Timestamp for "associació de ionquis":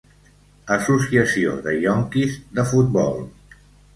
0.75-2.39